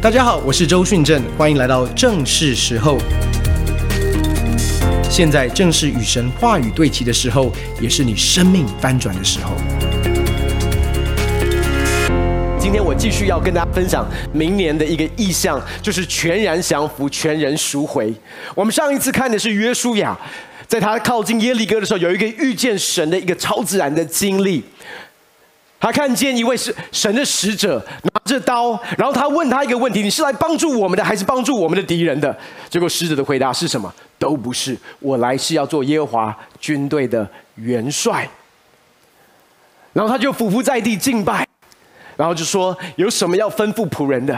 [0.00, 2.96] 大家好，我是周迅正，欢迎来到正是时候。
[5.10, 9.56] 现在正是与神话语对齐的时候，也是你生命翻转的时候。
[12.60, 18.14] 今天我继续要跟大家分享明年的一个意象，就是全然降服，全人赎回。
[18.54, 20.16] 我们上一次看的是约书亚，
[20.68, 24.62] 在他靠近耶利哥的时候，有一个遇见神的一个超自然的经历。
[25.80, 32.36] 他看见一位是神的使者拿着刀，然后他问他一个问题：“你是来帮助我们的，还是帮助我们的敌人的？”
[32.68, 33.92] 结果使者的回答是什么？
[34.18, 38.28] 都不是，我来是要做耶和华军队的元帅。
[39.92, 41.46] 然后他就俯伏在地敬拜，
[42.16, 44.36] 然后就说：“有什么要吩咐仆人的？”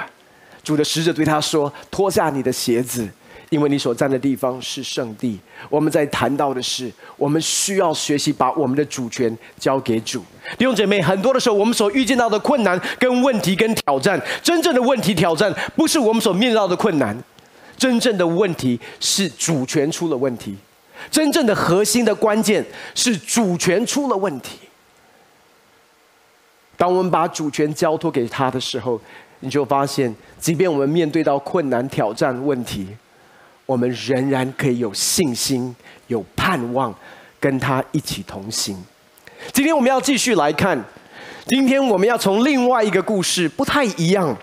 [0.62, 3.08] 主的使者对他说：“脱下你的鞋子。”
[3.48, 5.36] 因为你所站的地方是圣地，
[5.68, 10.24] 我们在谈到的是，我们需要学习把我们的主权交给主。
[10.58, 17.16] 弟兄姐妹，很多的时候，我们所遇见到的困难、跟问题、跟挑战，真正的问题挑战，不是我们所面临到的困难，
[17.76, 20.56] 真正的问题是主权出了问题，
[21.10, 24.58] 真正的核心的关键是主权出了问题。
[26.76, 29.00] 当我们把主权交托给他的时候，
[29.40, 32.86] 你就发现，即便我们面对到困难、挑战、问题，
[33.66, 35.74] 我们仍然可以有信心、
[36.08, 36.94] 有盼望，
[37.38, 38.82] 跟他一起同行。
[39.52, 40.78] 今天我们要继续来看，
[41.46, 44.36] 今天我们要从另外一个故事，不太一样、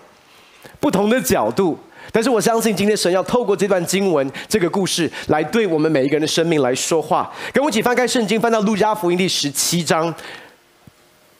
[0.80, 1.78] 不同的角度，
[2.12, 7.30] 但是我相信今天神要透过这段经文、这个故事，来对我们每一个人的生命来说话。
[7.52, 10.14] 跟我一起翻开圣经，翻到路加福音第十七章。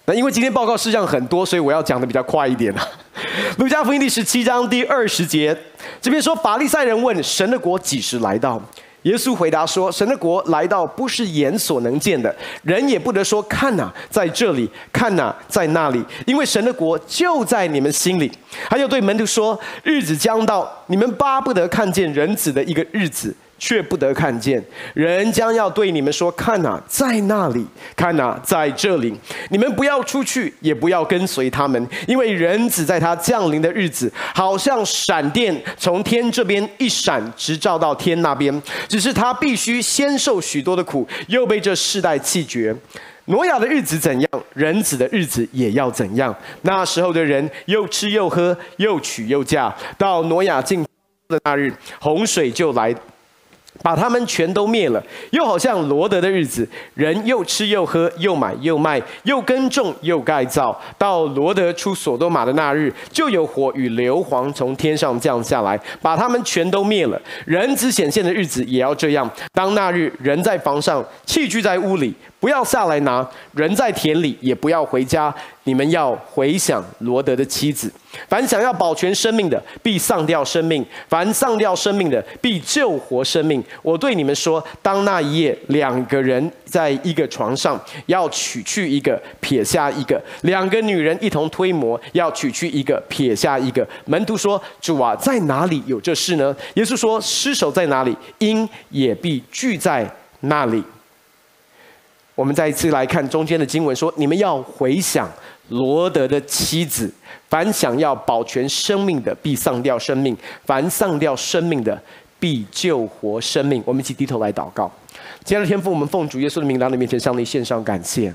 [0.06, 2.89] 那因为今天报告事项很多，所以我要讲的比较快一点啊。
[3.59, 5.55] 路加福音第十七章第二十节，
[6.01, 8.62] 这边说法利赛人问神的国几时来到？
[9.02, 18.30] 耶稣回答说：神的国来到不是眼所能见的，人也不得说看哪，在这里，看哪，在那里，因为神的国就在你们心里。
[18.68, 23.34] 还有对门徒说：日子将到，你们巴不得看见人子的一个日子。
[23.59, 24.63] 却不得看见，
[24.95, 27.64] 人将要对你们说：“看哪，在那里；
[27.96, 29.14] 看哪，在这里。”
[29.51, 38.63] 你们不要出去，也不要跟随他们，因为人子在他降临的日子，好像闪电从天这边一闪，直照到天那边。
[38.89, 42.74] 只是他必须先受许多的苦，又被这世代弃绝。
[43.27, 46.35] 挪亚的日子怎样，人子的日子也要怎样。
[46.63, 49.74] 那时候的人又吃又喝，又娶又嫁。
[49.98, 50.83] 到挪亚进
[51.29, 52.95] 的那日，洪水就来。
[53.83, 60.78] 把他们全都灭了，又好像罗德的日子，人又吃又喝，又买又卖，又耕种又盖造。
[60.96, 67.20] 到罗德出索多玛的那日，就有火与硫磺从天上降下来，把他们全都灭了。
[67.44, 69.30] 人子显现的日子也要这样。
[69.52, 72.14] 当那日，人在房上，器具在屋里。
[72.40, 75.34] 不要下来拿，人在田里也不要回家。
[75.64, 77.92] 你们要回想罗得的妻子。
[78.26, 83.62] 凡想要保全生命的，必丧掉生命；凡丧掉生命的，必救活生命。
[83.82, 93.86] 我对你们说，当那一夜，两个人在一个床上，要取去一个，撇下一个；两个女人一同推磨，要取去一个，撇下一个。
[94.06, 100.10] 门徒说：“主啊，在哪里有这事呢？”耶稣说：“尸首在哪里，鹰也必聚在
[100.40, 100.82] 那里。”
[102.38, 105.28] 我们再一次来看中间的经文说：“你们要回想
[105.70, 107.12] 罗德的妻子，
[107.48, 110.32] 凡想要保全生命的，必丧掉生命；
[110.64, 112.00] 凡丧掉生命的，
[112.38, 114.88] 必救活生命。”我们一起低头来祷告。
[115.44, 118.32] 亲爱的天父，我们奉主耶稣的名来到你面前，向你献上感谢。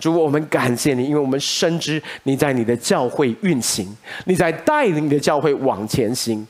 [0.00, 3.86] 主，我们感谢你，因为我们深知你在你的教会运行，
[4.24, 6.44] 你在带领你的教会往前行。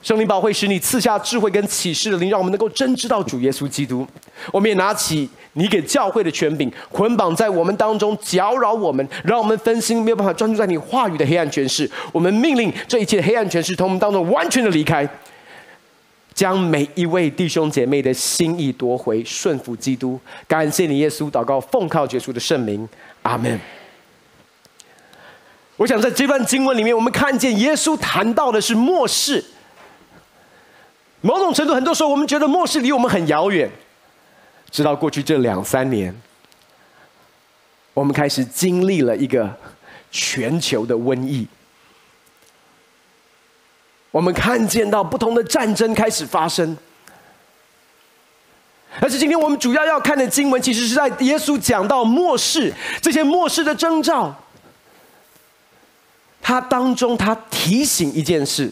[0.00, 4.06] 圣灵宝会使，你赐下智慧跟启示的灵，让我们能够真知道主耶稣基督。
[4.52, 11.90] 我们也拿起你给教会的权柄，捆绑在我们当中，搅扰我们，让我们分心，没有办法专注在你话语的黑暗权势。
[12.10, 15.06] 我们命令这一切黑暗权势从我们当中完全的离开，
[16.32, 20.18] 将每一位弟兄姐妹的心意夺回，顺服基督。
[20.48, 22.88] 感谢你，耶稣，祷告奉靠耶稣的圣名，
[23.20, 23.60] 阿门。
[25.76, 29.44] 我想在这段经文里面，我们看见耶稣谈到的是末世。
[31.20, 33.70] 某种程度，很多时候我们觉得末世离我们很遥远。
[34.72, 36.18] 直到过去这两三年，
[37.92, 39.54] 我们开始经历了一个
[40.10, 41.46] 全球的瘟疫。
[44.10, 46.76] 我们看见到不同的战争开始发生。
[49.00, 54.34] 而且今天我们主要要看的经文，其实是在耶稣讲到末世这些末世的征兆。
[56.40, 58.70] 他当中，他提醒一件事。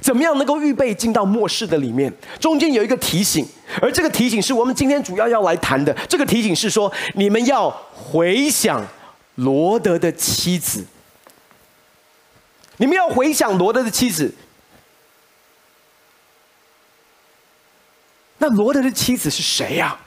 [0.00, 2.12] 怎么样能够预备进到末世的里面？
[2.38, 3.46] 中间有一个提醒，
[3.80, 5.92] 而这个提醒是我们今天主要要来谈的。
[6.08, 8.86] 这个提醒是说，你们要回想
[9.36, 10.84] 罗德的妻子。
[12.78, 14.34] 你们要回想罗德的妻子。
[18.38, 19.98] 那罗德的妻子是谁呀？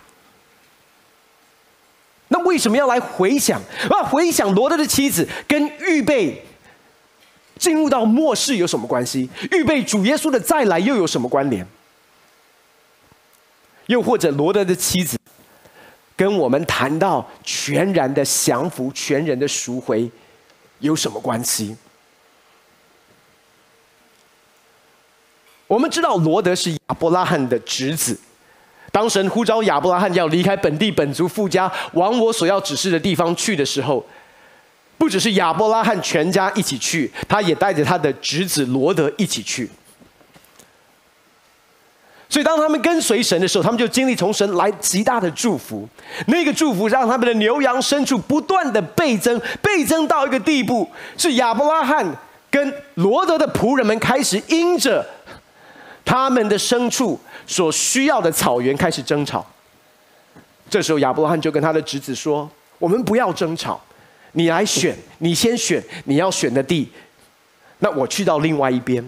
[2.30, 3.62] 那为什么要来回想？
[3.92, 6.44] 啊，回想罗德的妻子跟预备
[7.64, 9.30] 进入到末世有什么关系？
[9.52, 11.66] 预备主耶稣的再来又有什么关联？
[13.86, 15.18] 又或者罗德的妻子
[16.14, 20.12] 跟我们谈到全然的降服、全人的赎回
[20.80, 21.78] 有什么关系？
[25.68, 28.20] 我们知道罗德是亚伯拉罕的侄子。
[28.92, 34.06] 当神呼召亚伯拉罕要离开本地本族父家，往我所要指示的地方去的时候，
[34.98, 39.70] 不只是亚伯拉罕全家一起去，他也带着他的侄子罗德一起去。
[42.30, 45.88] 所以，当他们跟随神的时候，他们就经历从神来极大的祝福。
[46.26, 52.04] 那个祝福让他们的牛羊牲畜不断的倍增，倍增到一个地步，是亚伯拉罕
[52.50, 55.06] 跟罗德的仆人们开始因着
[56.04, 59.46] 他们的牲畜所需要的草原开始争吵。
[60.68, 62.50] 这时候亚伯拉罕就跟他的侄子说
[62.80, 63.80] ：“我们不要争吵，
[64.34, 66.88] 你来选，你先选你要选的地，
[67.80, 69.04] 那我去到另外一边。”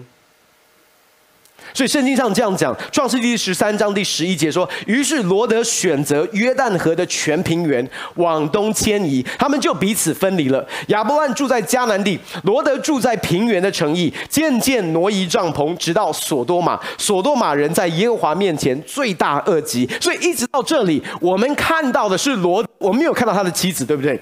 [1.74, 10.66] 所以圣经上这样讲，《创世记》第十三章第十一节说：“于是罗德选择约旦河的全平原往东迁移，他们就彼此分离了。
[10.88, 16.80] 亚伯兰住在迦南地，罗德住在平原的城邑，渐渐挪移帐篷，直到所多玛。
[16.96, 19.86] 所多玛人在耶和华面前罪大恶极。
[20.00, 24.18] 所以一直到这里，我们看到的是罗，我们没有看到他的妻子，对不对？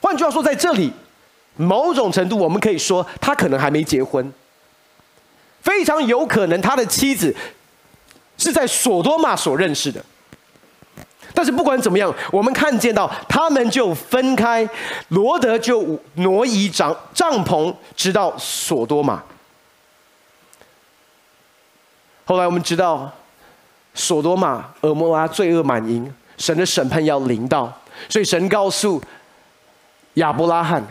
[0.00, 0.92] 换句话说，在这里，
[1.56, 4.32] 某种程度我们可以说，他可能还没结婚。”
[5.62, 7.36] 非常有可能他的妻子
[8.38, 10.02] 是在所多玛所认识的，
[11.34, 14.66] 但是不管怎么样，我们看见到他们就分开，
[15.08, 19.22] 罗德就挪移帐帐篷，直到所多玛。
[22.24, 23.12] 后来我们知道，
[23.92, 27.70] 所多玛、蛾摩拉罪恶满盈，神的审判要临到，
[28.08, 29.00] 所以神告诉
[30.14, 30.82] 亚伯拉罕。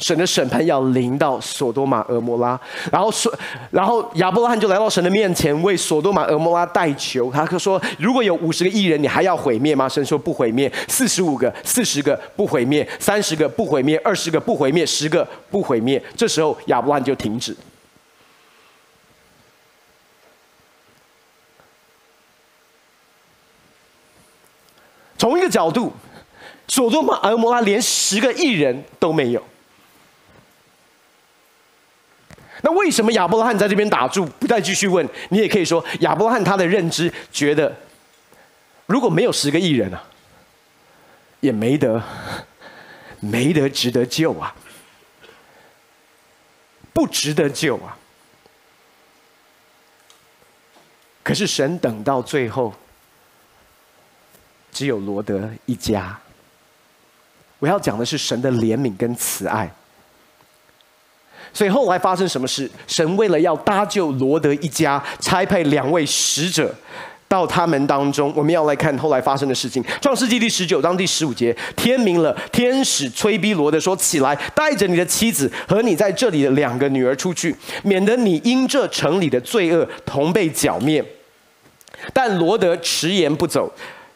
[0.00, 2.58] 神的审判要临到所多玛、俄摩拉，
[2.90, 3.30] 然后说，
[3.70, 7.30] 然后亚伯拉罕就来到神的面前，为所多玛、俄摩拉代求。
[7.30, 16.02] 他说：“如果有五十个艺人，你还要毁灭吗？”神说：“不毁灭。”四十五个、四十个不毁灭，三十个不毁灭，二十个不毁灭，十个不毁灭。
[16.16, 17.54] 这时候亚伯拉罕就停止。
[25.18, 25.92] 从一个角度，
[26.70, 29.44] 所多玛、蛾摩拉连十个艺人都没有。
[32.62, 35.06] 那为什么亚伯拉罕在这边打住，不再继续问？
[35.30, 37.76] 你也可以说，亚伯拉罕他的认知觉得，
[38.86, 40.00] 如果没有十个艺人啊，
[41.40, 42.00] 也没得，
[43.18, 44.54] 没得值得救啊，
[46.92, 47.98] 不值得救啊。
[51.24, 52.72] 可是神等到最后，
[54.70, 56.16] 只有罗德一家。
[57.60, 59.72] 我要讲的是神的怜悯跟慈爱。
[61.52, 62.70] 所以后来发生什么事？
[62.86, 66.72] 神为了要搭救罗德一家，差派两位使者
[67.26, 68.32] 到他们当中。
[68.36, 69.84] 我们要来看后来发生的事情。
[70.00, 81.04] 创世纪第十九章第十五节：天明了，天使催逼罗德说：“起来，带着你的妻子和你在这里的两个女儿出去，免得你因这城里的罪恶同被剿灭。”
[82.14, 83.70] 但罗德迟延不走。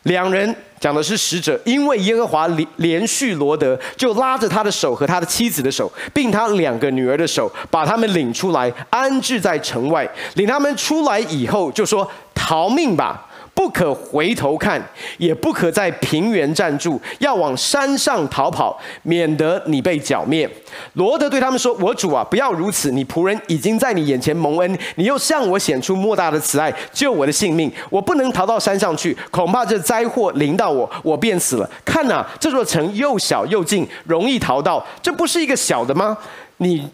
[0.04, 10.08] 两人讲的是使者，因为耶和华连连续罗德，就拉着他的手和他的妻子的手，并他两个女儿的手，把他们领出来，安置在城外。
[10.34, 14.82] 领他们出来以后，就说：“逃命吧。”不可回头看，
[15.16, 20.48] 也不可在平原站住，要往山上逃跑，免得你被剿灭。
[20.94, 22.90] 罗德对他们说：“我主啊，不要如此！
[22.90, 27.70] 你仆人已经在你眼前蒙恩，你又向我显出莫大的慈爱，救我的性命。
[27.88, 31.70] 我不能逃到山上去，恐怕这灾祸临到我，我便死了。
[31.84, 36.18] 看哪，这座城又小又近，容易逃到，这不是一个小的吗？
[36.56, 36.90] 你。”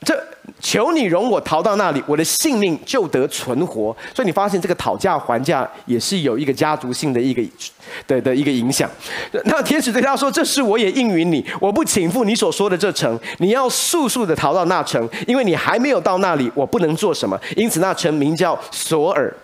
[0.00, 0.22] 这
[0.60, 3.96] 求你容我逃到那里，我的性命就得存活。
[4.14, 7.42] 所以你发现这个讨价还价也是有一个家族性的一个
[8.06, 8.90] 的的一个影响。
[9.44, 17.38] 那天使对他说：“这事我也应允你，我不倾覆你所说的这城，你要速速的逃到那城，因为你还没有到那里，我不能做什么。
[17.56, 19.34] 因此那城名叫索尔。”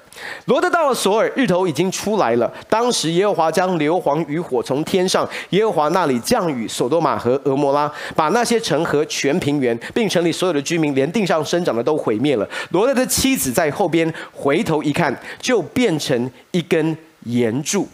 [0.46, 2.52] 罗德到了索尔，日头已经出来了。
[2.68, 12.48] 当时耶和华将硫磺与火从天上耶和华那里降雨，所多玛和蛾摩拉，把那些城和全平原，并城里所有的居民，连地上生长的都毁灭了。
[12.70, 17.88] 罗德的妻子在后边回头一看，就变成一根盐柱。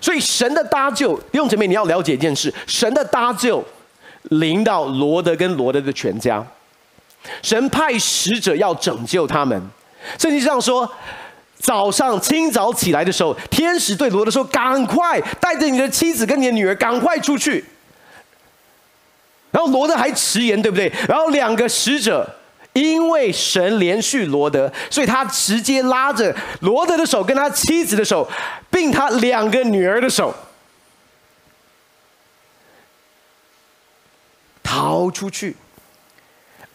[0.00, 3.64] 所以神的搭救，弟兄姊妹，你要了解一件事：神的搭救
[4.22, 6.44] 临到罗德跟罗德的全家。
[7.42, 9.60] 神派使者要拯救他们。
[10.18, 10.90] 圣经上说，
[11.58, 17.64] 早上清早起来的时候，天使对罗德说：“赶快带着你的妻子跟你的女儿，赶快出去。”
[19.50, 20.92] 然后罗德还迟延，对不对？
[21.08, 22.28] 然后两个使者
[22.74, 28.28] 因为神连续罗德，所以他直接拉着罗德的手，跟他妻子的手，
[28.70, 30.32] 并他两个女儿的手，
[34.62, 35.56] 逃出去，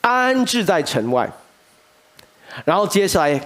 [0.03, 1.27] 安置在城外。
[2.63, 3.41] 然后接下来。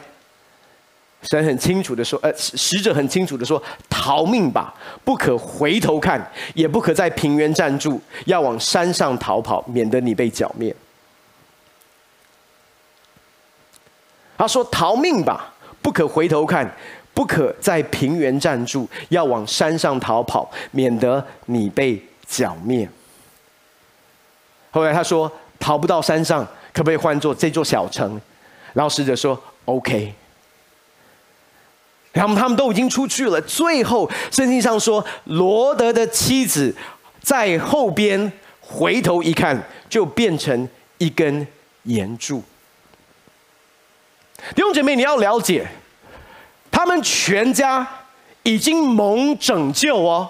[1.24, 4.72] 神很清楚的说，呃，使者很清楚的说，逃命吧，
[5.04, 10.74] 不可回头看，也不可在平原站住，要往山上逃跑，免得你被剿灭。
[14.38, 16.72] 他说：“逃命吧，不可回头看，
[17.16, 22.88] 不可在平原站住，要往山上逃跑，免得你被剿灭。”
[24.70, 28.20] 后来他说：“逃不到山上，可不可以换作这座小城？”
[28.74, 30.14] 然后使者说：“OK。”
[32.14, 33.40] 然后他们都已经出去了。
[33.42, 36.76] 最后，圣经上说，罗德的妻子
[37.22, 41.46] 在后边回头一看，就变成一根
[41.84, 42.44] 盐柱。
[44.56, 45.68] 弟兄姐妹，你要了解，
[46.72, 47.86] 他们全家
[48.44, 50.30] 已经蒙拯救哦，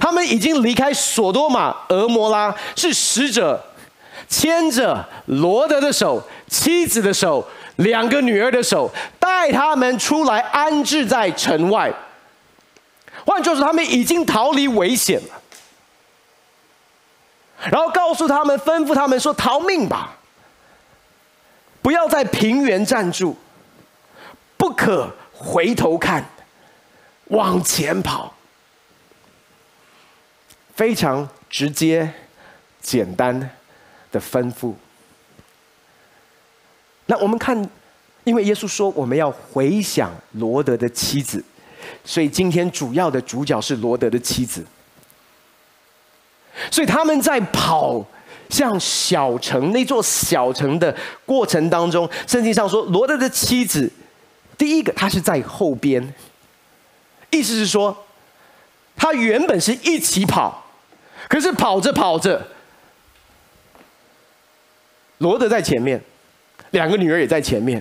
[0.00, 3.62] 他们已经离开索多玛、俄摩拉，是使者
[4.34, 7.46] 牵着罗德的手、妻子的手。
[7.76, 8.88] 两个女儿的手
[9.18, 11.92] 带他们出来，安置在城外。
[13.26, 15.42] 换句话说，他们已经逃离危险了。
[17.68, 20.16] 然后告诉他们，吩咐他们说：“逃命吧，
[21.82, 23.36] 不要在平原站住，
[24.56, 26.24] 不可回头看，
[27.24, 28.34] 往前跑。”
[30.76, 32.12] 非常直接、
[32.80, 33.50] 简单
[34.14, 34.72] 的吩咐。
[37.06, 37.68] 那我们看，
[38.22, 41.44] 因为耶稣说我们要回想罗德的妻子，
[42.04, 44.64] 所以今天主要的主角是罗德的妻子。
[46.70, 48.02] 所以他们在跑
[48.48, 53.90] 向小城那座小城的过程当中，圣经上说罗德的妻子，
[54.56, 56.14] 第一个他是在后边，
[57.30, 57.94] 意思是说，
[58.96, 60.64] 他原本是一起跑，
[61.28, 62.46] 可是跑着跑着，
[65.18, 66.02] 罗德在前面。
[66.70, 67.80] 两个女儿也在前面，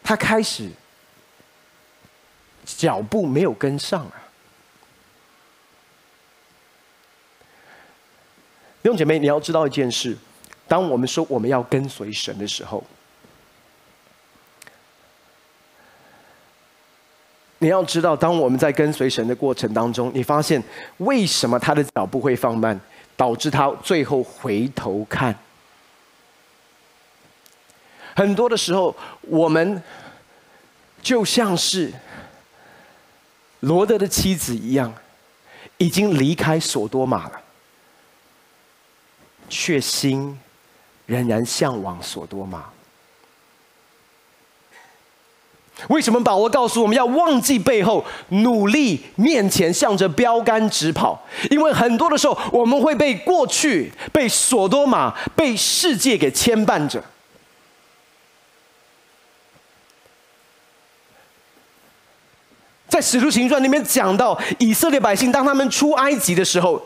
[0.00, 0.70] 他开始
[2.64, 4.14] 脚步没有跟上啊。
[8.80, 10.16] 弟兄姐妹，你要知道一件事：
[10.68, 12.84] 当我们说我们要跟随神的时候，
[17.58, 20.62] 你要知道，当我们在跟随神的过程当中，你发现
[20.98, 22.78] 为什么他的脚步会放慢，
[23.16, 25.34] 导致他最后回头看。
[28.14, 29.82] 很多的时候，我们
[31.02, 31.92] 就像是
[33.60, 34.94] 罗德的妻子一样，
[35.78, 37.40] 已经离开索多玛了，
[39.48, 40.38] 却心
[41.04, 42.72] 仍然向往索多玛。
[45.88, 51.20] 为什么保罗告诉我们要忘记背后，努力面前，向着标杆直跑？
[51.50, 57.02] 因为很多的时候，我们会被过去、被索多玛、被世界给牵绊着。
[62.88, 66.78] 在《使徒行传》里面讲到，以色列百姓当他们出埃及的时候，《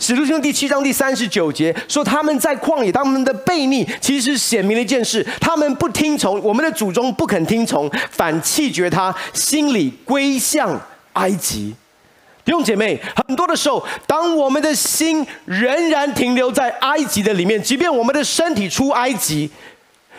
[0.00, 10.80] 使徒行》第七章第三十九节说，他们在旷野，他们的悖逆其实是显明了一件事：他们不听从我们的祖宗，不肯听从，反弃绝他，心里归向
[11.12, 11.74] 埃及。
[12.46, 19.50] 弟兄姐妹，很多的时候，当我们的心仍然停留在埃及的里面，即便我们的身体出埃及。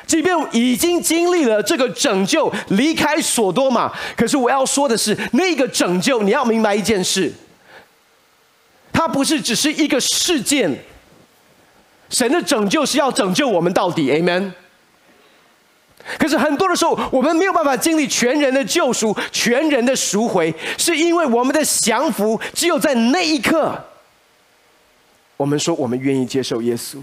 [0.05, 7.31] 即便已经经历了这个拯救，离开索多玛，可是我要说的是，那个拯救，你要明白一件事，
[8.91, 10.77] 它不是只是一个事件。
[12.09, 14.51] 神的拯救是要拯救我们到底，Amen。
[16.17, 23.81] 可是很多的时候，我们没有办法经历全人的救赎、全人的赎回，是因为我们的降服只有在那一刻，
[25.37, 26.97] 我们说我们愿意接受耶稣。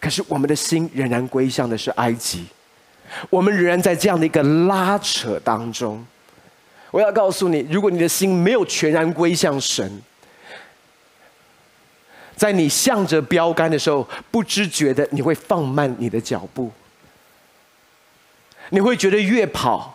[0.00, 2.44] 可是我们的心仍然归向的是埃及，
[3.30, 6.04] 我们仍然在这样的一个拉扯当中。
[6.90, 10.02] 我要告诉你，如果你的心没有全然归向神，
[12.36, 16.72] 在你向着标杆的时候，不知觉的你会放慢你的脚步，
[18.70, 19.94] 你会觉得越跑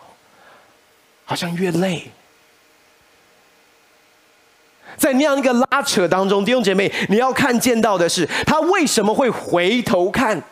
[1.24, 2.10] 好像越累，
[4.96, 10.42] 在那样一个拉扯当中，弟兄姐妹，你要看见到的是他为什么会回头看？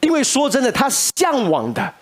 [0.00, 1.94] 因为说真的，他向往的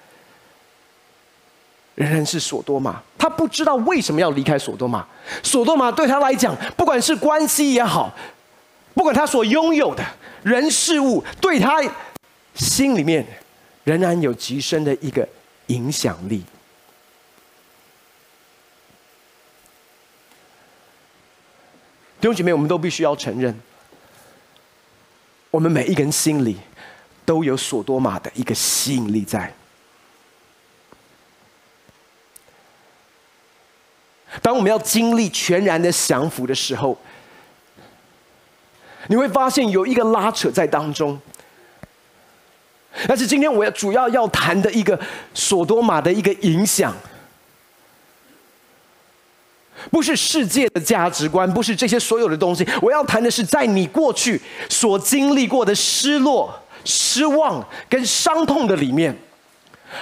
[1.97, 3.03] 仍然是索多玛。
[3.19, 5.05] 他不知道为什么要离开索多玛。
[5.43, 8.15] 索多玛对他来讲，不管是关系也好，
[8.95, 10.05] 不管他所拥有的
[10.45, 11.83] 人事物，对他
[12.55, 13.27] 心里面
[13.83, 15.29] 仍然有极深的一个
[15.67, 16.45] 影响力。
[22.19, 23.55] 弟兄姐妹，我们都必须要承认，
[25.51, 26.57] 我们每一个人心里
[27.25, 29.53] 都有索多玛的一个吸引力在。
[34.43, 36.97] 当我们要经历全然的降服的时候，
[39.09, 41.19] 你会发现有一个拉扯在当中。
[43.07, 44.99] 但是今天我要主要要谈的一个
[45.35, 46.95] 索多玛的一个影响。
[49.91, 52.67] 不是世界的价值观，不是这些所有的东西。
[52.81, 56.53] 我要谈的是，在你过去所经历过的失落、
[56.85, 59.17] 失望跟伤痛的里面，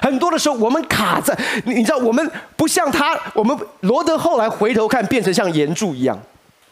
[0.01, 6.21] 很多的时候我们卡在，你知道，我们不像他，我们罗德后来回头看，变成像岩柱一样，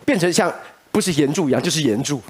[0.04, 0.52] 变成像
[0.90, 2.22] 不是岩柱一样，就是岩柱。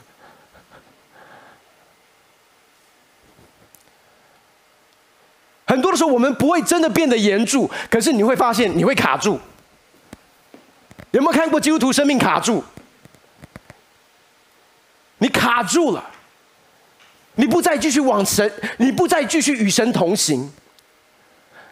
[5.64, 9.40] 很多的时候，我们不会真的变得盐柱，可是你会发现，你会卡住。
[11.12, 12.62] 有没有看过基督徒生命卡住？
[15.18, 16.04] 你卡住了，
[17.36, 20.52] 你不再继续往神，你不再继续与神同行，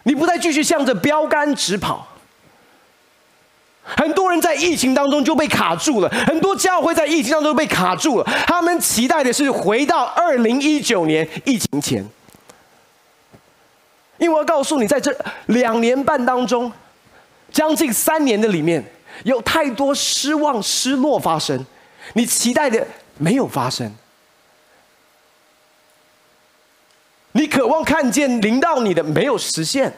[0.03, 2.07] 你不再继续向着标杆直跑。
[3.83, 8.23] 很多人在疫情当中就被卡住了，很多教会在疫情当中被卡住了。
[8.45, 12.05] 他们期待的是回到二零一九年疫情前，
[14.17, 15.15] 因为我要告诉你，在这
[15.47, 16.71] 两年半当中，
[17.51, 18.83] 将近三年的里面。
[19.23, 21.63] 有太多失望、失落发生，
[22.13, 22.87] 你期待的
[23.17, 23.93] 没有发生，
[27.33, 29.93] 你渴望看见临到你的没有实现，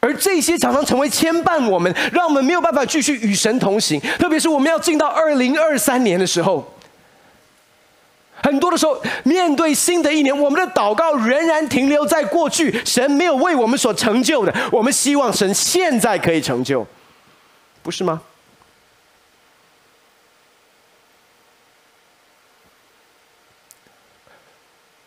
[0.00, 4.00] 而这些常常成为牵绊我们，让我们没有办法继续与神同行。
[4.18, 6.74] 特别是我们要进到二零二三年的时候。
[8.44, 16.84] 很多的时候，面对新的一年，我们的祷告仍然停留在过去，神没有为我们所成就的，我们希望神现在可以成就，
[17.84, 18.20] 不是吗？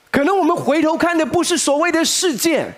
[0.10, 2.70] 可能我们回头看的不是所谓的世界。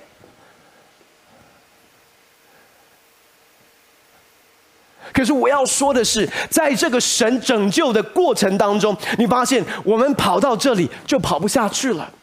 [5.12, 12.14] 可是我要说的是，在这个神拯救的过程当中，你发现我们跑到这里就跑不下去了。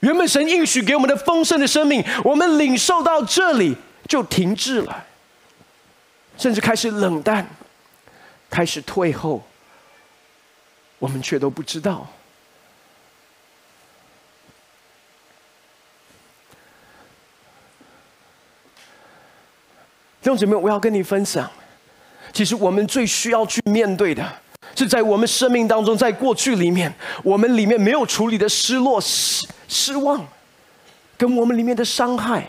[0.00, 3.76] 原本神应许给我们的丰盛的生命，我们领受到这里
[4.08, 5.04] 就停滞了，
[6.38, 7.46] 甚至开始冷淡，
[8.48, 9.42] 开始退后，
[10.98, 12.06] 我们却都不知道。
[20.20, 21.50] 弟兄姊妹，我要跟你分享，
[22.32, 24.26] 其实我们最需要去面对的，
[24.74, 26.90] 是在我们生命当中，在过去里面，
[27.22, 30.26] 我们里面没有处理的失落、失失望，
[31.18, 32.48] 跟我们里面的伤害，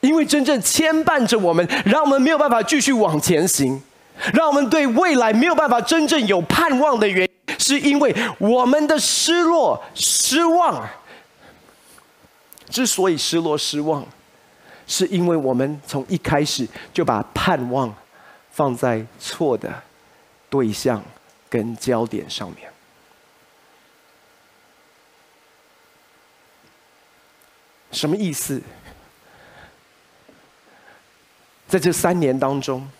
[0.00, 3.82] 因为真正牵绊着我们，让我们没有办法继续往前行，
[4.34, 10.88] 让我们对未来没有办法真正有盼望的原因，是因为我们的失落、失望。
[12.68, 14.06] 之所以失落、失望。
[14.86, 17.94] 是因为我们从一开始就把盼望
[18.50, 19.72] 放在错的
[20.48, 21.00] 对象
[21.48, 22.68] 跟焦点上面。
[27.92, 28.60] 什么意思？
[31.68, 32.90] 在这三年当中。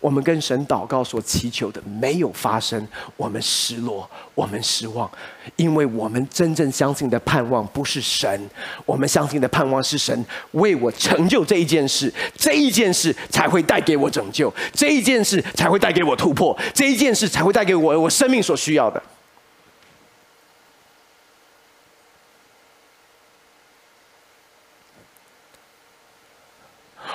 [0.00, 5.10] 我们跟神祷告所祈求的没有发生，我们失落，我们失望，
[5.56, 8.48] 因为我们真正相信的盼望不是神，
[8.86, 19.02] 我们相信的盼望是神为我成就这一件事，这一件事才会带给我拯救，这一件事才会带给我突破，这一件事才会带给我我生命所需要的。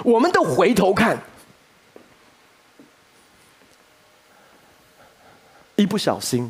[0.03, 1.17] 我们都回头看。
[5.83, 6.49] 一不小心，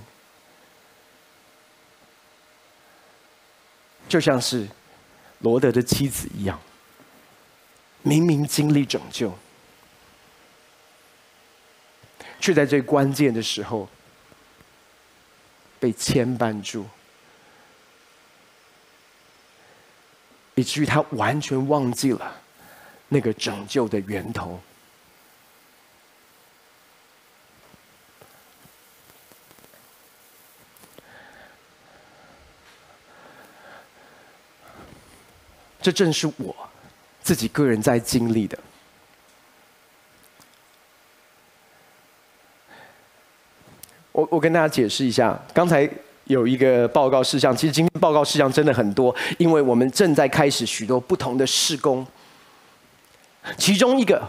[4.07, 4.67] 就像是
[5.39, 6.61] 罗德的妻子一样，
[8.03, 9.35] 明明经历拯救，
[12.39, 13.89] 却在最关键的时候
[15.79, 16.85] 被牵绊住，
[20.53, 22.39] 以至于他完全忘记了
[23.07, 24.61] 那个拯救的源头。
[35.83, 36.55] 这正是我
[37.21, 38.57] 自己个人在经历的。
[44.13, 45.89] 我我跟大家解释一下，刚才
[46.23, 52.07] 有一个报告事项，其实今天报告事项真的很多，因为我们正在开始许多不同的事工。
[53.57, 54.25] 其中一个，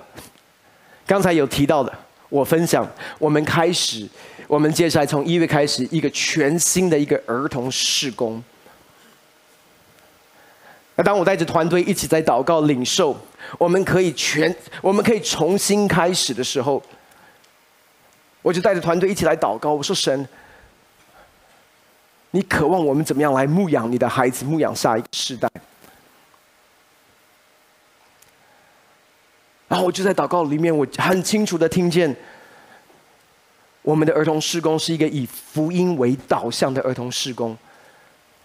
[1.06, 1.96] 刚才有提到的，
[2.28, 2.84] 我分享，
[3.20, 4.08] 我们开始，
[4.48, 8.42] 我们接下来从一月开始，一个全新的一个儿童事工。
[10.96, 13.16] 那当我带着团队一起在祷告领受，
[13.58, 16.80] 我们可以全，我们可以重新开始的时候，
[18.42, 19.72] 我就带着团队一起来祷告。
[19.72, 20.28] 我说：“神，
[22.30, 25.48] 你渴望我们怎么样来牧养你的孩子，牧养下一个世代？”
[29.66, 32.14] 然后我就在祷告里面，我很清楚的听见，
[33.82, 37.58] 我们的儿童事工是一个以福音为导向的儿童事工。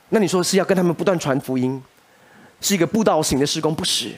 [0.10, 1.80] 那你说是要跟他们不断传福音？
[2.62, 4.12] 是一个布道型的施工，不是。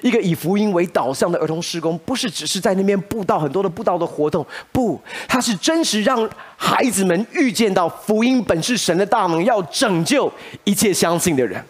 [0.00, 11.60] 一个以福音为导向的儿童施工，不是只是在那边布道很多的布道的活动，不，它是真实让孩子们预见到福音本是神的大能，要拯救一切相信的人，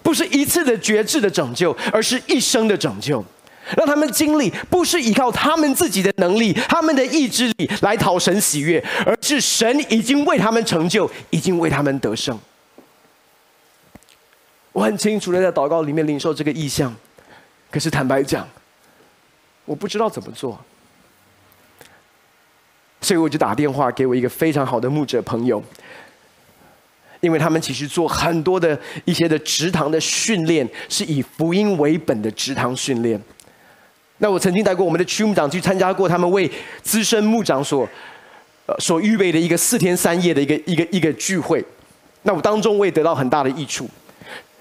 [0.00, 3.24] 不是一次的决志的拯救，而是一生的拯救，
[3.76, 12.38] 让他们经历不是依靠他们自己的能力、他们的意志力来讨神喜悦，而是神已经为他们成就，已经为他们得胜。
[14.74, 16.92] 我很清楚的在祷告里面领受这个意向，
[17.70, 18.46] 可是坦白讲，
[19.64, 20.58] 我不知道怎么做，
[23.00, 25.62] 所以我就打电话给我一个非常好的牧者朋友，
[27.20, 33.22] 因为他们其实做很多的一些的职堂的训练，是以福音为本的职堂训练。
[34.18, 36.50] 那我曾经带过我们的区牧长去参加过他们为
[36.82, 37.88] 资深牧长所
[38.66, 41.64] 呃所预备的一个四天三夜的一个一个一个聚会，
[42.22, 43.88] 那我当中我也得到很大的益处。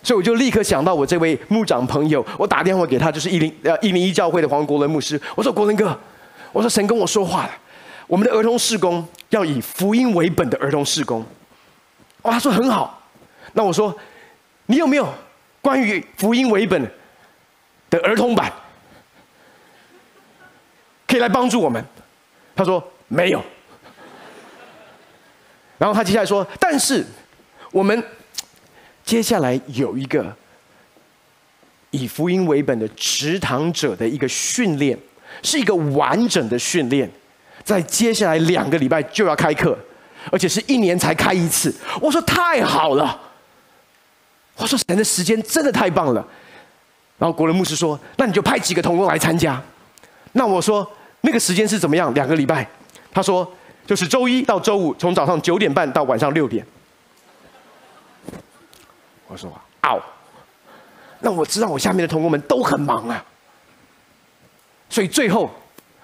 [0.03, 5.19] 所以我就立刻想到我这位牧长朋友，我打电话给他，就是一零呃一零一教会的黄国伦牧师。
[5.33, 5.97] 我说国伦哥，
[6.51, 7.51] 我说神跟我说话了，
[8.05, 11.25] 我们的儿童事工要以福音为本的儿童事工。
[12.21, 13.01] 哦，他说很好。
[13.53, 13.97] 那我说，
[14.65, 15.07] 你有没有
[15.61, 16.85] 关于福音为本
[17.89, 18.51] 的儿童版，
[21.07, 21.81] 可以来帮助我们？
[22.53, 23.41] 他说没有。
[25.77, 27.05] 然后他接下来说，但是
[27.71, 28.03] 我们。
[29.05, 30.35] 接下来有一个
[31.91, 34.97] 以福音为本的职堂者的一个训练，
[35.41, 37.09] 是一个完整的训练，
[37.63, 39.77] 在接下来两个礼拜就要开课，
[40.31, 41.73] 而且是一年才开一次。
[42.01, 43.19] 我说太好了，
[44.57, 46.25] 我说神的时间真的太棒了。
[47.19, 49.61] 然后国人牧师说：“那你就派几个同工来参加。”
[50.33, 50.89] 那我说
[51.21, 52.11] 那个时间是怎么样？
[52.13, 52.67] 两个礼拜？
[53.13, 53.49] 他说
[53.85, 56.65] 就是周一到周五，从早上九点半到晚上六点。
[59.33, 59.99] 我说：“哦，
[61.21, 63.25] 那我知道我下面的同工们都很忙啊，
[64.87, 65.49] 所以最后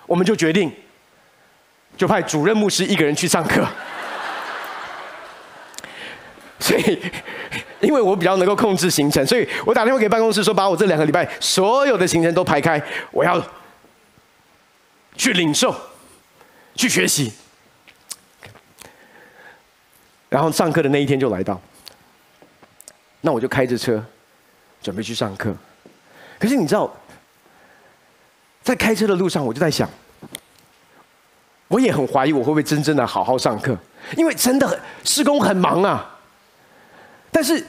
[0.08, 0.74] 我们就决定，
[1.96, 3.63] 就派主任牧师一个人去上课。
[6.60, 7.00] 所以，
[7.82, 13.39] 因为我比较能够控制行程，所以我打电话给办公室说，把我这两个礼拜所有的行程都排开，我要
[15.15, 15.76] 去领受，
[16.74, 17.32] 去学习。
[20.30, 21.62] 然后上课的那一天就来到。”
[23.22, 24.04] 那我就开着车，
[24.82, 25.54] 准备去上课。
[26.40, 26.90] 可是你知道，
[28.64, 29.90] 在开车的路上，我就在想，
[31.68, 33.78] 我也很怀疑我会不会真正的好好上课，
[34.16, 36.18] 因为真的很施工很忙啊。
[37.32, 37.66] 但是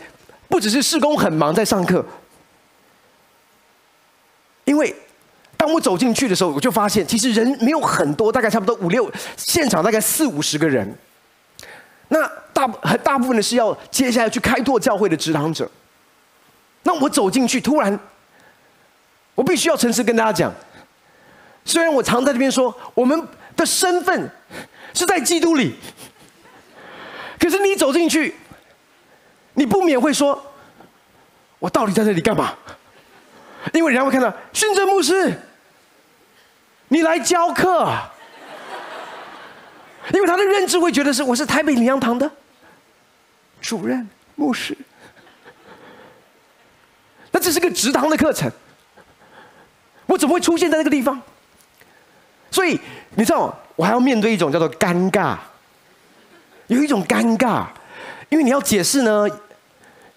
[0.49, 2.05] 不只是施工很忙在上课，
[4.65, 4.95] 因为
[5.57, 10.97] 当我走进去的时候，我就发现其实人没有很多，大概差不多五六，现场大概四五十个人。
[12.09, 15.71] 那大很大部分的是要接下来去开拓教会的职堂者。
[16.83, 17.99] 那我走进去，突然，
[19.35, 20.53] 我必须要诚实跟大家讲，
[21.65, 24.31] 虽然我常在这边说我们的身份
[24.93, 25.75] 是在基督里，
[27.39, 28.35] 可是你走进去，
[29.55, 30.43] 你不免会说，
[31.59, 32.55] 我到底在这里干嘛？
[33.73, 35.33] 因为人家会看到训政牧师，
[36.89, 37.91] 你来教课。
[40.15, 42.29] 因为他的认知会觉得是我是台北灵粮堂的
[43.61, 44.77] 主任牧师，
[47.31, 48.51] 那这是个职堂的课程，
[50.07, 51.21] 我怎么会出现在那个地方？
[52.51, 52.79] 所以
[53.15, 55.37] 你知道，我还要面对一种叫做尴尬
[56.67, 57.67] 有一种尴尬，
[58.29, 59.29] 因为你要解释呢，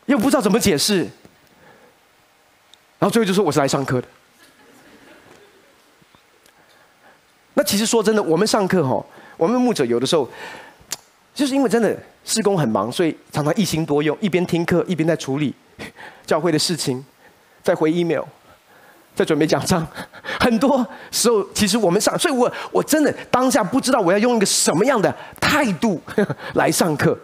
[0.05, 0.99] 又不知道怎么解释，
[2.97, 4.07] 然后最后就说我是来上课的。
[7.55, 9.05] 那其实说真的，我们上课哈，
[9.37, 10.27] 我们牧者有的时候，
[11.35, 15.53] 就是因为真的事工很忙，所以常常一心多用，一边听课一边在处理
[16.25, 17.03] 教会的事情，
[17.61, 18.23] 在回 email，
[19.15, 19.85] 在准备讲章。
[20.39, 26.01] 很多时候，其实我们上，所以我我真的当下不知道我要用一个什么样的态度
[26.55, 27.17] 来上课。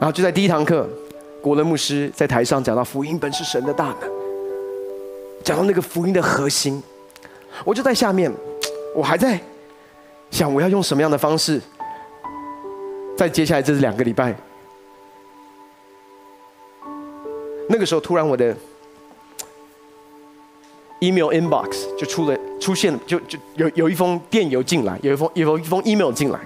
[0.08, 0.86] 后就在第一堂课，
[1.40, 4.10] 国伦牧师在台上讲到福音本是神的大能，
[5.42, 6.82] 讲到那个福音的核心，
[7.64, 8.30] 我就在下面，
[8.94, 9.40] 我还在
[10.34, 11.60] 想我要用什么样的方式，
[13.16, 14.34] 在接下来这两个礼拜。
[17.68, 18.52] 那个时候，突然我的
[20.98, 26.40] email inbox 就出了出现，就就有有一封电邮进来，有一封有一封 email 进来。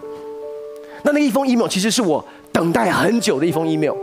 [1.02, 2.22] 那那一封 email 其实是我
[2.52, 3.96] 等待很久的一封 email，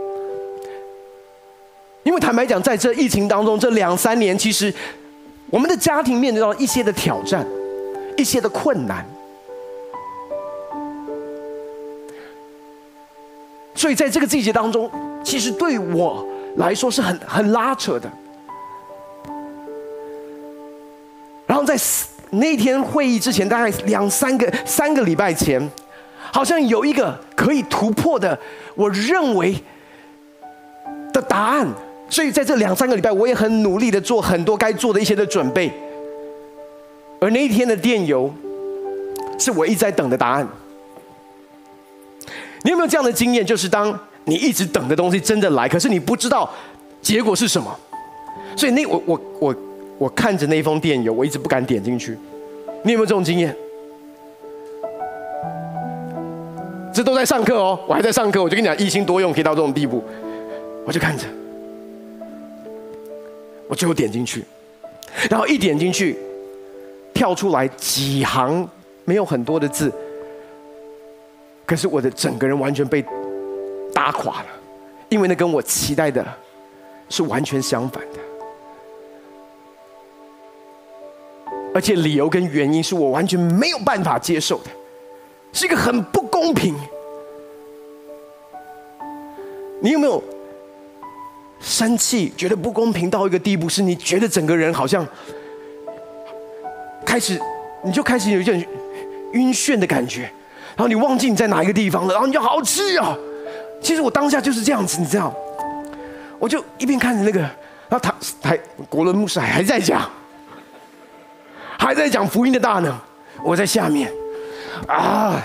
[2.02, 4.74] 因为坦白讲，在这疫情当中这两三年，其实
[5.48, 7.46] 我们的家庭面临到一些的挑战，
[8.16, 9.06] 一些的困难，
[13.76, 14.90] 所以在这个季节当中，
[15.22, 16.26] 其实对我。
[16.56, 18.10] 来说是很很拉扯的，
[21.46, 21.76] 然后在
[22.30, 25.60] 那天会议之前，大概两三个三个礼拜前，
[26.32, 28.38] 好像有一个可以突破的，
[28.74, 29.54] 我认为
[31.12, 31.68] 的答案。
[32.08, 35.70] 所以在这两三个礼拜，我也很努力的做很多该做的一些的准备。
[37.20, 38.32] 而那一天的电邮，
[39.38, 40.48] 是我一直在等的答案。
[42.66, 43.46] 你有没有这样的经验？
[43.46, 43.96] 就是当。
[44.28, 46.50] 你一直等的东西真的来，可是你不知道
[47.00, 47.72] 结果是什么，
[48.56, 49.56] 所以那我我我
[49.98, 52.18] 我看着那封电邮，我一直不敢点进去。
[52.82, 53.54] 你有没有这种经验？
[56.92, 60.02] 这都在上课哦，我还在上课，我就跟你讲，一心多用可以到这种地步。
[60.84, 61.24] 我就看着，
[63.68, 64.44] 我最后点进去，
[65.30, 66.18] 然后一点进去，
[67.14, 68.68] 跳出来几行
[69.04, 69.92] 没有很多的字，
[71.66, 73.04] 可是我的整个人完全被。
[73.94, 74.46] 打垮了，
[75.08, 76.22] 因为那跟我期待的
[77.08, 78.18] 是完全相反的，
[81.74, 84.70] 而且理由跟原因是我完全没有办法接受的，
[85.50, 86.74] 是一个很不公平。
[89.80, 90.22] 你有没有
[91.58, 95.06] 生气，觉得不公平到一个地步，是你觉得整个人好像
[97.06, 97.40] 开始，
[97.82, 98.68] 你就开始有一点
[99.32, 100.30] 晕眩的感觉，
[100.76, 103.16] 然后你忘记你在哪一个地方了，然后你就好气啊！
[103.80, 105.34] 其实我当下就是这样子，你知道，
[106.38, 108.56] 我就一边看着那个，然后他还
[108.88, 110.10] 国伦牧师还还在讲，
[111.78, 112.94] 还在讲福音的大能，
[113.42, 114.12] 我在下面，
[114.86, 115.42] 啊，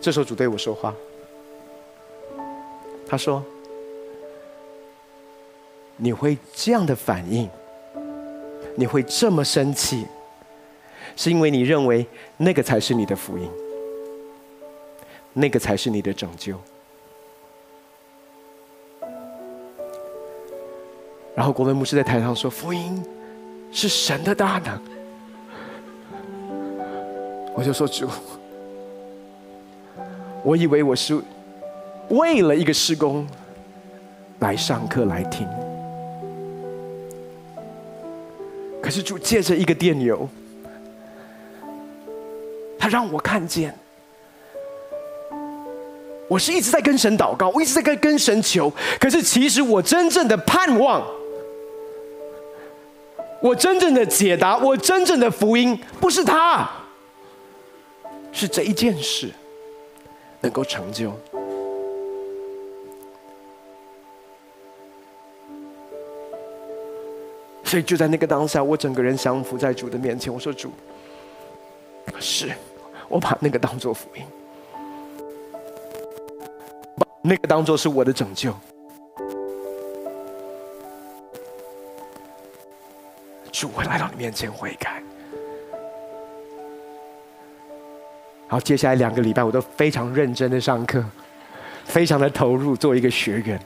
[0.00, 0.94] 这时候主对我说话，
[3.08, 3.42] 他说
[5.96, 7.48] ：“你会这样的反应，
[8.76, 10.06] 你会这么生气，
[11.16, 13.48] 是因为你认为那个才是你的福音。”
[15.34, 16.54] 那个才是你的拯救。
[21.34, 23.02] 然后国伦牧师在台上说：“福音
[23.70, 24.78] 是神的大能。”
[27.56, 28.06] 我就说：“主，
[30.42, 31.18] 我以为我是
[32.10, 33.26] 为了一个施工
[34.40, 35.48] 来上课来听，
[38.82, 40.28] 可是主借着一个电邮，
[42.82, 43.72] 他让我看见。”
[46.26, 51.06] 我是一直在跟神祷告，我一直在跟跟神求，可是其实我真正的盼望，
[53.40, 56.68] 我真正的解答，我真正的福音，不是他，
[58.32, 59.30] 是这一件事
[60.40, 61.12] 能够成就。
[67.62, 70.72] 所以就在那个当下，我整个人降服在主的面前，我说：“主，
[72.18, 72.50] 是
[73.12, 74.24] 我把那个当做福音。”
[76.96, 78.52] 把那个当做是我的拯救，
[83.52, 85.00] 主，我来到你面前悔改。
[88.48, 91.02] 好接下来两个礼拜，我都非常认真的上课，
[91.84, 93.60] 非常的投入，做一个学员。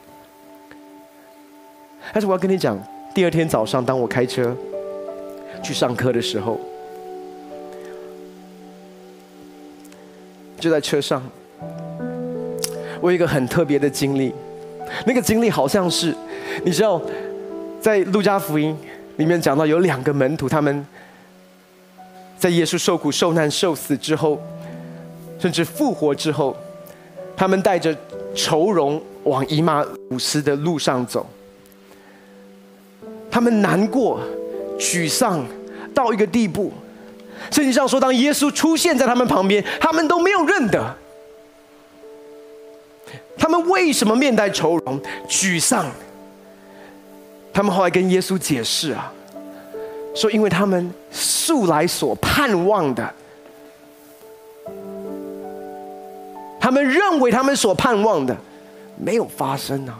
[2.12, 2.78] 但是我要跟你讲，
[3.14, 4.56] 第二天早上，当我开车
[5.62, 6.60] 去上课的时候，
[10.58, 11.22] 就在车上。
[13.00, 14.32] 我有一个很特别的经历，
[15.06, 16.14] 那个经历好像是，
[16.64, 17.00] 你知道，
[17.80, 18.76] 在路加福音
[19.16, 20.84] 里面讲到有两个门徒，他们
[22.38, 24.40] 在耶稣受苦受难受死之后，
[25.38, 26.56] 甚至复活之后，
[27.36, 27.94] 他们带着
[28.34, 31.26] 愁容往以马忤斯的路上走。
[33.30, 34.18] 他们难过、
[34.78, 35.44] 沮丧
[35.94, 36.72] 到一个地步，
[37.50, 40.94] 圣经上说，当耶稣出现在他们旁边，他们都没有认得。
[43.38, 45.86] 他们为什么面带愁容、沮丧？
[47.52, 49.12] 他们后来跟耶稣解释啊，
[50.14, 53.14] 说因为他们素来所盼望的，
[56.60, 58.36] 他们认为他们所盼望的
[58.96, 59.98] 没有发生啊，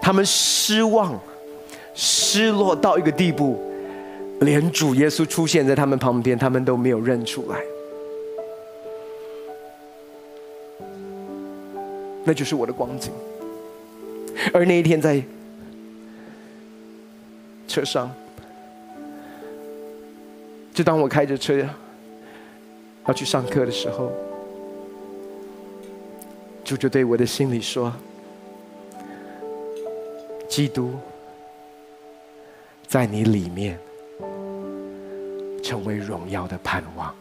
[0.00, 1.18] 他们失望、
[1.94, 3.60] 失落到一个地步，
[4.40, 7.60] 连主耶稣出现在他们旁边，他们都没有认出来。
[12.24, 13.12] 那就是我的光景。
[14.52, 15.22] 而那一天在
[17.66, 18.12] 车上，
[20.74, 21.66] 就当我开着车
[23.06, 24.12] 要去上课的时候，
[26.64, 27.92] 主就对我的心里说
[30.48, 30.92] ：“基督
[32.86, 33.78] 在你里面，
[35.66, 37.12] 成为荣耀的盼望。”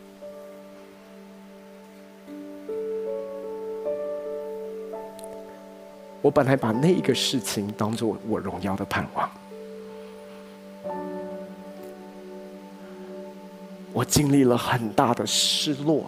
[6.22, 9.30] 我本来把那一个事情当做我荣耀的盼望，
[13.94, 16.06] 我经历了很大的失落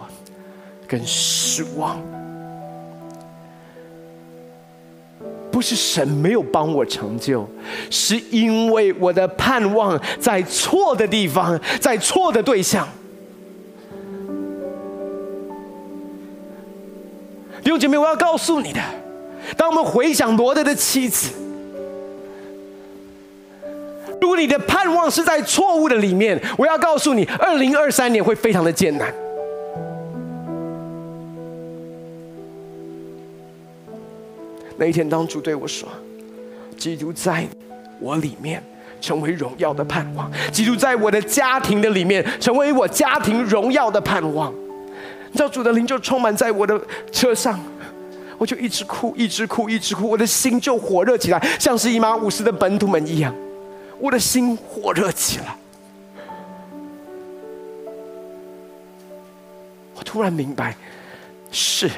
[0.86, 2.00] 跟失望，
[5.58, 7.44] 不是神没有帮我成就，
[7.90, 12.86] 是因为我的盼望在错的地方，在错的对象。
[17.60, 18.80] 弟兄姐妹，我要告诉你的。
[19.56, 21.32] 当我们回想罗德的妻子，
[24.20, 29.12] 如果你的盼望是在错误的里面，我要告诉你，二零二三年会非常的艰难。
[34.78, 35.88] 那一天，当主对我说
[36.78, 37.46] ：“基督在
[38.00, 38.62] 我里面
[39.00, 44.54] 成为荣耀的盼望，基督在我的家庭的里面成为我家庭荣耀的盼望。”
[45.30, 46.80] 你知道，主的灵就充满在我的
[47.12, 47.58] 车上。
[48.38, 53.34] 我就一直哭，一直哭，一直哭，我的心就火热起来，像是以马忤斯的本土们一样，
[53.98, 55.56] 我的心火热起来。
[59.96, 60.76] 我突然明白，
[61.50, 61.90] 是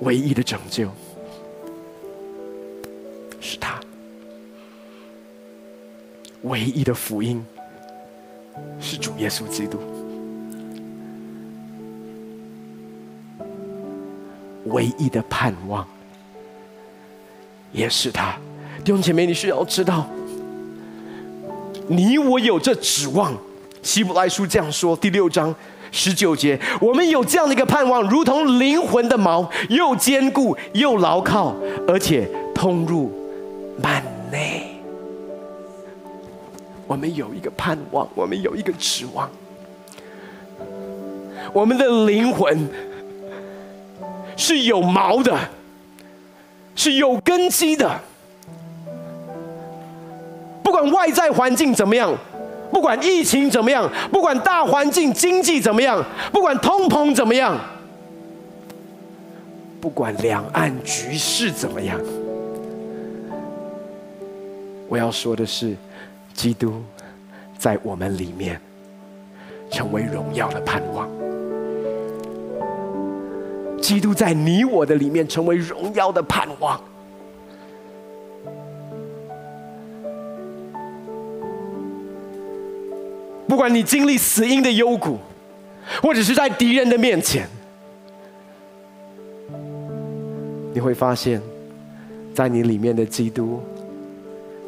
[0.00, 0.88] 唯一的拯救，
[3.40, 3.80] 是他；
[6.42, 7.44] 唯一的福音，
[8.78, 9.78] 是主耶稣基督。
[14.66, 15.86] 唯一的盼望，
[17.72, 18.36] 也是他。
[18.84, 20.06] 弟兄姐妹，你需要知道，
[21.88, 23.34] 你我有这指望。
[23.82, 25.54] 希伯来书这样说，第六章
[25.96, 31.56] 十九节，我们有这样的一个盼望，如同灵魂的锚，又坚固又牢靠，
[31.88, 33.10] 而且通入
[33.82, 34.78] 幔内。
[36.86, 39.30] 我们有一个盼望，我们有一个指望，
[41.54, 42.68] 我们的灵魂。
[44.38, 45.34] 是有毛的，
[46.74, 47.98] 是有根基的。
[50.62, 52.14] 不管外在环境怎么样，
[52.70, 57.58] 不管疫情怎么样，不管大环境经济怎么样，不管通膨怎么样，
[59.80, 61.98] 不管两岸局势怎么样，
[64.88, 65.74] 我要说的是，
[66.34, 66.82] 基督
[67.56, 68.60] 在我们里面
[69.70, 71.08] 成为荣耀的盼望。
[73.80, 76.80] 基督在你我的里面成为荣耀的盼望。
[83.56, 85.18] 不管你经历死荫的幽谷，
[86.02, 87.48] 或者是在敌人的面前，
[90.74, 91.40] 你会发现，
[92.34, 93.62] 在你里面的基督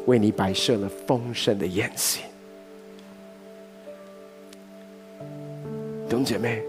[0.07, 2.21] 为你摆设了丰盛的宴席。
[6.07, 6.63] 弟兄姐妹。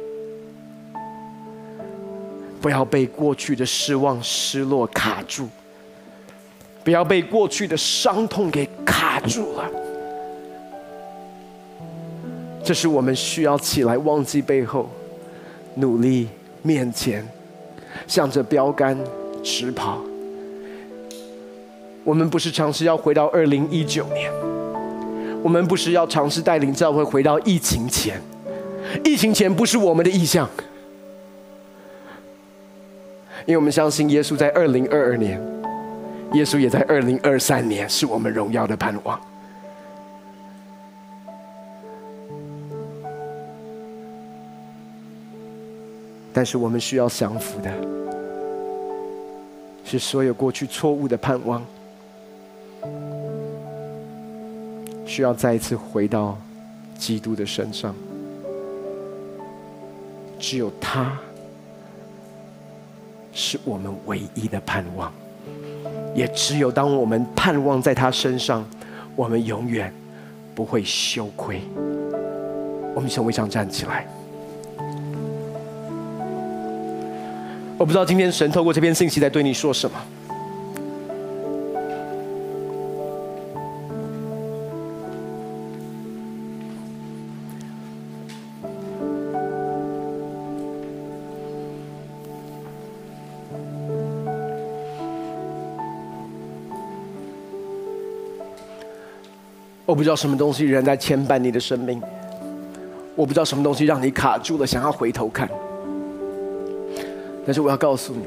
[2.61, 5.49] 不要被过去的失望、失落卡住，
[6.85, 9.71] 不要被过去的伤痛给卡住了。
[12.71, 14.89] 这是我们需要起来，忘记背后，
[15.75, 16.29] 努力
[16.63, 17.29] 面前，
[18.07, 18.97] 向着标杆
[19.43, 19.99] 直跑。
[22.05, 24.33] 我们不是尝试要回到二零一九年，
[25.43, 28.23] 我们不是要尝试带领教会回到疫情前，
[29.05, 30.49] 疫情前不是我们的意向。
[33.47, 35.43] 因为我们相信耶稣在二零二二年
[36.35, 39.21] 耶稣也在二零二三年是我们荣耀的盼望。
[46.33, 47.73] 但是我们需要降服的，
[49.85, 51.65] 是所有过去错误的盼望，
[55.05, 56.39] 需要再一次回到
[56.97, 57.95] 基督的身上。
[60.39, 61.19] 只有他，
[63.33, 65.13] 是我们唯一的盼望。
[66.15, 68.65] 也只有当我们盼望在他身上，
[69.15, 69.93] 我们永远
[70.55, 71.61] 不会羞愧。
[72.95, 74.07] 我们从位上站起来。
[77.81, 79.99] 我不知道今天神透过这篇信息在对你说什么。
[99.87, 101.99] 我不知道什么东西仍在牵绊你的生命，
[103.17, 105.49] 我不知道什么东西让你卡住了，想要回头看。
[107.45, 108.25] 但是我要告诉你，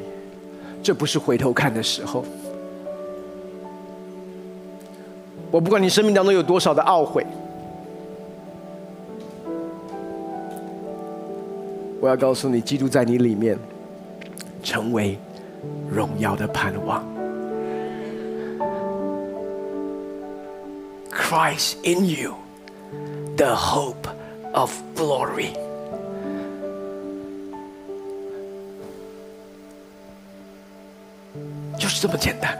[0.81, 2.25] 这不是回头看的时候。
[5.51, 7.25] 我不管你生命当中有多少的懊悔，
[12.01, 13.57] 我要告诉你，基督在你里面，
[14.63, 15.17] 成为
[15.89, 17.03] 荣耀的盼望。
[21.11, 22.33] Christ in you,
[23.37, 24.09] the hope
[24.53, 25.62] of glory。
[32.03, 32.57] 这么简单。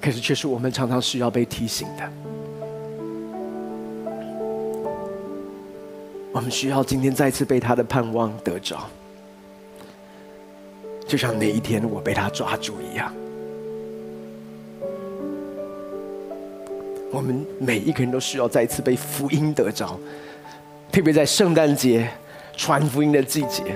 [0.00, 2.10] 可是，却是我们常常需要被提醒的。
[6.32, 8.88] 我们需要今天再次被他的盼望得着。
[11.06, 13.12] 就像那一天我被他抓住一样，
[17.12, 20.00] 我们每一个人都需要再次被福音得着，
[20.90, 22.10] 特别在圣诞节
[22.60, 23.74] 传福音的季节，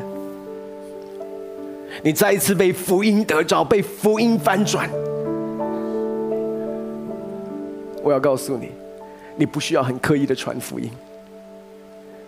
[2.02, 4.90] 你再一次被福音得着，被福音翻转。
[8.02, 8.68] 我要告诉你，
[9.36, 10.90] 你不需要很刻意的传福音，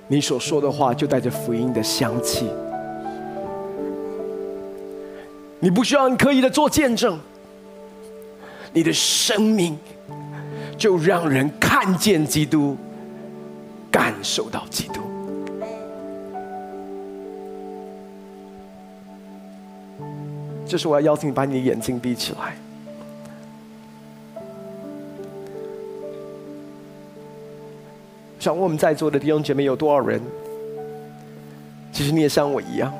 [0.09, 2.48] 你所说的话就带着福音的香气。
[5.61, 7.20] 你不需要很刻意的做见证，
[8.72, 9.78] 你的生命
[10.78, 12.78] 就让人看见基督，
[13.90, 15.02] 感受到基督。
[20.67, 22.57] 这是我要邀请你把你的眼睛闭起来。
[28.41, 30.21] 想问我们在座的弟兄姐妹有多少人？
[31.93, 32.93] 其实你也像我一样。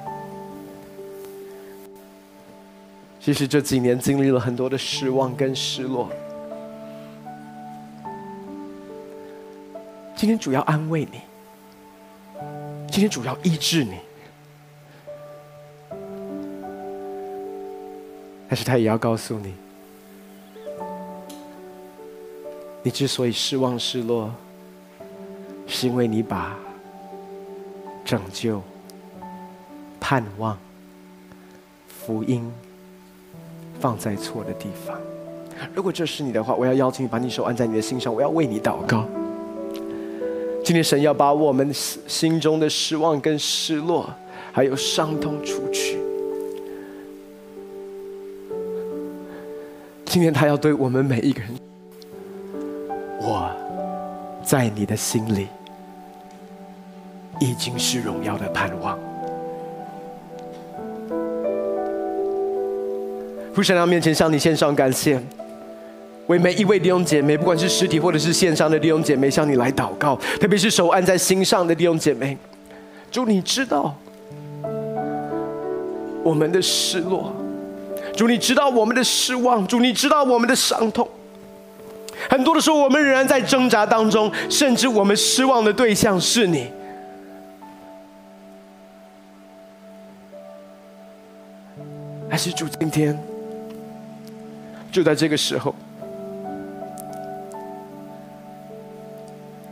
[3.21, 6.09] 其实这几年经历了很多的失望跟失落，
[10.15, 11.21] 今天主要安慰你，
[12.89, 13.97] 今天主要医治你，
[18.57, 19.53] 但是他也要告诉你，
[22.83, 24.33] 你之所以失望失落，
[25.67, 26.57] 是因为你把
[28.03, 28.63] 拯救、
[30.01, 30.57] 盼望、
[31.87, 32.51] 福音。
[33.79, 34.99] 放在错的地方。
[35.75, 39.05] 如果这是你的话，我要邀请你把你手按在你的心上，我要为你祷告。
[40.65, 44.09] 今天神要把我们心中的失望跟失落，
[44.51, 45.86] 还有伤痛除去。
[50.07, 51.51] 今天他要对我们每一个人，
[53.21, 53.51] 我
[54.43, 55.49] 在你的心里
[57.39, 58.99] 已经是荣耀的盼望。
[63.53, 65.21] 父神在面前向你献上感谢，
[66.29, 70.17] 为每一位弟兄姐妹，不管是实体或者是线上的弟兄姐妹，向你来祷告。
[70.41, 72.39] 特别是手按在心上的弟兄姐妹，
[73.11, 73.95] 主你知道
[76.23, 77.35] 我们的失落，
[78.17, 81.07] 主你知道我们的失望，主你知道我们的伤痛。
[82.31, 86.69] 很多的时候，我们仍然在挣扎当中，甚至我们失望的对象是你。
[92.29, 93.17] 还是主今天？
[94.91, 95.75] 就在这个时候，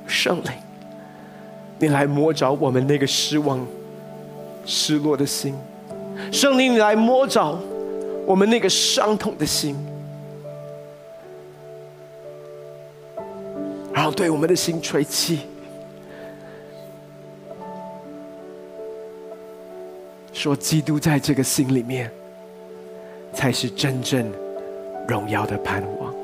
[0.07, 0.53] 圣灵，
[1.79, 3.67] 你来摸着我们那个失望、
[4.67, 5.55] 失落的心；
[6.31, 7.59] 圣灵，你来摸着
[8.27, 9.77] 我们那个伤痛的心，
[13.93, 15.41] 然后对我们的心吹气，
[20.33, 22.11] 说，基督在这个心里面，
[23.33, 24.33] 才是真正
[25.07, 26.15] 荣耀的盼望。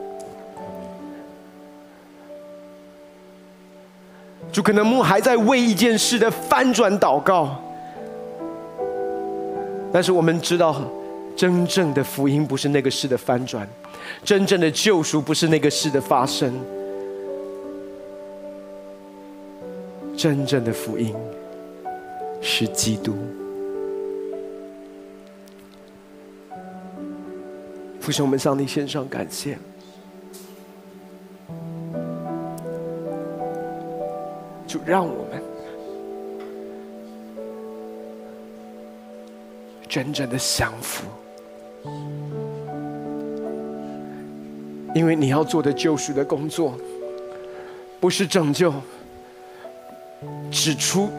[4.51, 7.57] 主可能牧还在为一件事的翻转祷告，
[9.93, 10.83] 但是我们知道，
[11.37, 13.69] 真正的福音不是那个事的翻转，
[14.25, 16.53] 真正的救赎不是那个事的发生，
[20.17, 21.15] 真正的福音
[22.43, 23.17] 是基督。
[28.01, 29.59] 父神，我们向你献上感谢。
[34.67, 35.43] 就让我们
[39.91, 41.05] 真正的降服，
[44.95, 46.77] 因为你要做的救赎的工作，
[47.99, 48.73] 不是拯救，
[50.49, 51.11] 指出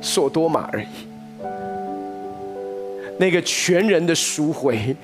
[0.00, 0.86] 所多玛而已。
[3.18, 4.96] 那个全人的赎回，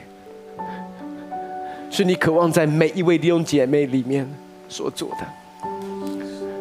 [1.91, 4.27] 是你渴望在每一位弟兄姐妹里面
[4.71, 5.69] 所做的。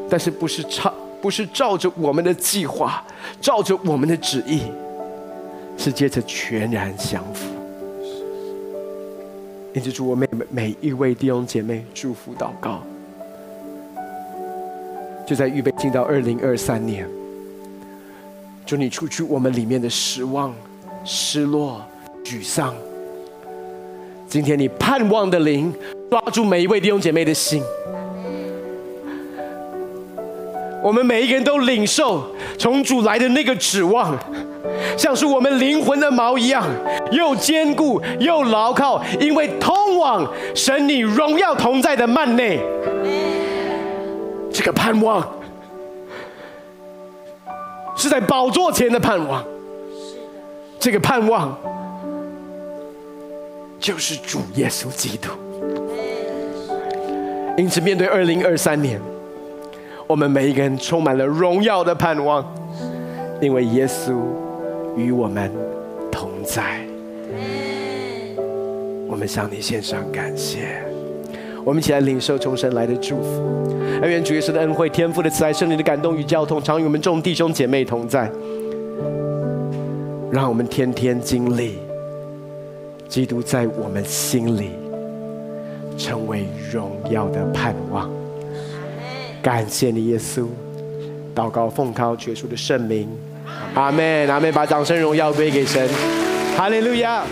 [0.10, 3.02] 但是不是照不是照着我们的计划，
[3.40, 4.64] 照着我们的旨意，
[5.78, 7.48] 是借着全然降服。
[9.74, 12.84] 因此，祝我每每一位弟兄姐妹祝福祷告，
[15.26, 17.08] 就在预备进到二零二三年，
[18.66, 20.54] 祝你除去我们里面的失望、
[21.04, 21.82] 失落、
[22.24, 22.76] 沮丧。
[24.28, 25.74] 今天你盼望的灵
[26.10, 27.62] 抓住每一位弟兄姐妹的心。
[30.84, 34.16] 我们每一个人都领受从主来的那个指望，
[34.98, 36.66] 像是我们灵魂的锚一样，
[37.12, 42.60] 又坚固又牢靠，因为通往神你荣耀同在的幔内。
[44.52, 45.28] 这个盼望
[47.96, 49.44] 是在宝座前的盼望，
[50.80, 51.58] 这个盼望
[53.80, 55.30] 就是主耶稣基督。
[57.58, 59.02] 因此，面对二零二三年。
[60.06, 62.46] 我们每一个人充满了荣耀的盼望，
[63.42, 64.14] 因为耶稣
[64.96, 65.52] 与我们
[66.12, 66.82] 同在。
[69.08, 70.82] 我们向你献上感谢，
[71.64, 73.44] 我们一起来领受从神来的祝福。
[74.02, 78.30] 恩愿主耶稣的恩惠、天赋的慈爱、圣灵的感动与交通，常与我们众弟兄姐妹同在。
[80.32, 81.78] 让我们天天经历
[83.08, 84.72] 基督在我们心里
[85.96, 88.10] 成为荣耀的盼望。
[89.44, 90.48] 感谢你，耶稣。
[91.36, 93.08] 祷告奉靠耶稣的圣名，
[93.76, 94.52] 阿妹，阿妹。
[94.52, 95.90] 把掌声荣耀归给神，
[96.58, 97.24] 哈利路亚。